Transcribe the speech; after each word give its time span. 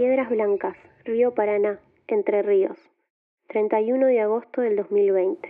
Piedras 0.00 0.30
Blancas, 0.30 0.78
Río 1.04 1.34
Paraná, 1.34 1.78
Entre 2.08 2.40
Ríos, 2.40 2.78
31 3.48 4.06
de 4.06 4.20
agosto 4.22 4.62
del 4.62 4.76
2020. 4.76 5.46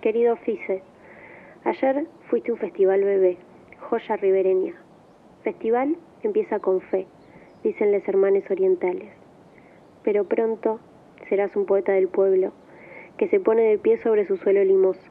Querido 0.00 0.36
Fise, 0.36 0.84
ayer 1.64 2.06
fuiste 2.30 2.52
un 2.52 2.58
festival 2.58 3.02
bebé, 3.02 3.36
joya 3.80 4.14
ribereña. 4.14 4.74
Festival 5.42 5.96
empieza 6.22 6.60
con 6.60 6.80
fe, 6.80 7.08
dicen 7.64 7.90
los 7.90 8.06
hermanos 8.06 8.48
orientales. 8.48 9.12
Pero 10.04 10.28
pronto 10.28 10.78
serás 11.28 11.56
un 11.56 11.66
poeta 11.66 11.90
del 11.90 12.06
pueblo, 12.06 12.52
que 13.16 13.26
se 13.26 13.40
pone 13.40 13.62
de 13.62 13.78
pie 13.78 13.96
sobre 13.96 14.24
su 14.24 14.36
suelo 14.36 14.62
limoso. 14.62 15.10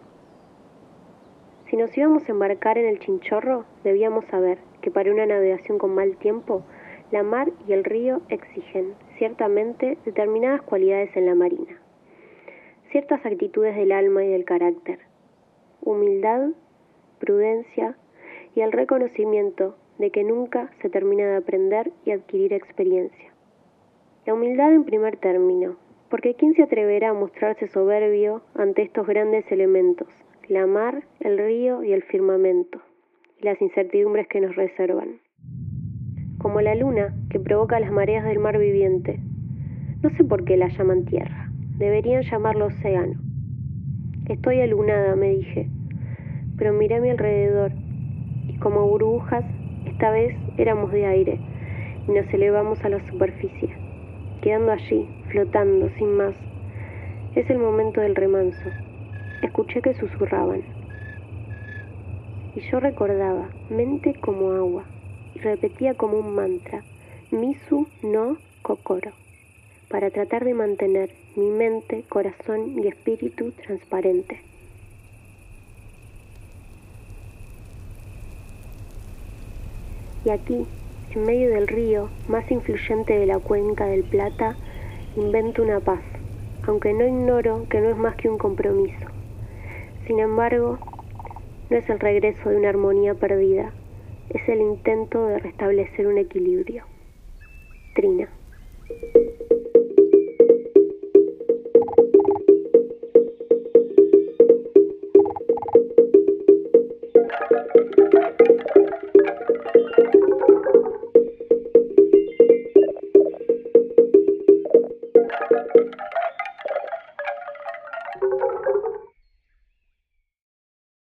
Si 1.66 1.76
nos 1.76 1.98
íbamos 1.98 2.30
a 2.30 2.32
embarcar 2.32 2.78
en 2.78 2.86
el 2.86 3.00
chinchorro, 3.00 3.66
debíamos 3.84 4.24
saber 4.28 4.71
que 4.82 4.92
para 4.92 5.12
una 5.12 5.26
navegación 5.26 5.78
con 5.78 5.96
mal 5.96 6.18
tiempo, 6.18 6.64
la 7.12 7.24
mar 7.24 7.52
y 7.68 7.74
el 7.74 7.84
río 7.84 8.22
exigen, 8.30 8.94
ciertamente, 9.18 9.98
determinadas 10.06 10.62
cualidades 10.62 11.16
en 11.16 11.26
la 11.26 11.36
marina. 11.36 11.80
Ciertas 12.92 13.26
actitudes 13.26 13.76
del 13.76 13.92
alma 13.92 14.24
y 14.24 14.30
del 14.30 14.46
carácter. 14.46 15.00
Humildad, 15.82 16.50
prudencia 17.20 17.96
y 18.56 18.62
el 18.62 18.72
reconocimiento 18.72 19.76
de 19.98 20.10
que 20.10 20.24
nunca 20.24 20.72
se 20.82 20.90
termina 20.90 21.26
de 21.28 21.38
aprender 21.38 21.92
y 22.06 22.12
adquirir 22.12 22.54
experiencia. 22.54 23.32
La 24.26 24.34
humildad 24.34 24.74
en 24.74 24.84
primer 24.84 25.18
término, 25.18 25.78
porque 26.10 26.36
¿quién 26.36 26.54
se 26.54 26.64
atreverá 26.64 27.10
a 27.10 27.14
mostrarse 27.14 27.68
soberbio 27.68 28.42
ante 28.56 28.84
estos 28.84 29.08
grandes 29.08 29.50
elementos, 29.52 30.08
la 30.48 30.66
mar, 30.66 31.04
el 31.20 31.38
río 31.38 31.84
y 31.84 31.94
el 31.94 32.04
firmamento? 32.04 32.82
Las 33.44 33.62
incertidumbres 33.62 34.28
que 34.28 34.40
nos 34.40 34.56
reservan. 34.56 35.20
Como 36.38 36.62
la 36.62 36.76
luna 36.76 37.14
que 37.30 37.40
provoca 37.40 37.80
las 37.80 37.92
mareas 37.92 38.24
del 38.26 38.40
mar 38.40 38.58
viviente. 38.58 39.20
No 40.04 40.10
sé 40.12 40.24
por 40.24 40.44
qué 40.46 40.58
la 40.58 40.68
llaman 40.68 41.06
tierra, 41.06 41.50
deberían 41.78 42.24
llamarlo 42.24 42.68
océano. 42.68 43.20
Estoy 44.28 44.62
alunada, 44.62 45.16
me 45.16 45.30
dije, 45.30 45.70
pero 46.58 46.74
miré 46.74 46.96
a 46.96 47.02
mi 47.02 47.10
alrededor 47.10 47.72
y 48.48 48.58
como 48.58 48.88
burbujas, 48.88 49.46
esta 49.86 50.12
vez 50.12 50.36
éramos 50.58 50.92
de 50.92 51.06
aire 51.06 51.40
y 52.08 52.12
nos 52.12 52.32
elevamos 52.34 52.84
a 52.84 52.90
la 52.90 53.00
superficie, 53.08 53.70
quedando 54.42 54.72
allí, 54.72 55.08
flotando 55.30 55.90
sin 55.98 56.16
más. 56.16 56.36
Es 57.36 57.50
el 57.50 57.58
momento 57.58 58.02
del 58.02 58.16
remanso. 58.16 58.70
Escuché 59.42 59.82
que 59.82 59.94
susurraban 59.94 60.81
y 62.56 62.62
yo 62.62 62.80
recordaba 62.80 63.50
mente 63.70 64.14
como 64.14 64.52
agua 64.52 64.86
y 65.34 65.40
repetía 65.40 65.94
como 65.94 66.18
un 66.18 66.36
mantra 66.36 66.84
Misu 67.32 67.88
no 68.04 68.38
Kokoro 68.62 69.12
para 69.90 70.10
tratar 70.10 70.46
de 70.46 70.54
mantener 70.54 71.10
mi 71.36 71.50
mente, 71.50 72.04
corazón 72.10 72.80
y 72.82 72.88
espíritu 72.88 73.52
transparente. 73.52 74.42
Y 80.24 80.30
aquí, 80.30 80.66
en 81.14 81.26
medio 81.26 81.50
del 81.50 81.68
río 81.68 82.10
más 82.28 82.50
influyente 82.52 83.18
de 83.18 83.26
la 83.26 83.40
cuenca 83.40 83.86
del 83.86 84.04
Plata, 84.04 84.56
invento 85.16 85.64
una 85.64 85.80
paz, 85.80 86.02
aunque 86.68 86.94
no 86.94 87.06
ignoro 87.06 87.66
que 87.70 87.82
no 87.82 87.90
es 87.90 87.98
más 87.98 88.16
que 88.16 88.30
un 88.30 88.38
compromiso. 88.38 89.08
Sin 90.06 90.20
embargo, 90.20 90.80
no 91.72 91.78
es 91.78 91.90
el 91.90 92.02
regreso 92.02 92.50
de 92.50 92.58
una 92.58 92.68
armonía 92.68 93.14
perdida, 93.14 93.74
es 94.28 94.42
el 94.50 94.60
intento 94.60 95.26
de 95.28 95.40
restablecer 95.40 96.06
un 96.06 96.18
equilibrio. 96.18 96.84
Trina. 97.94 98.28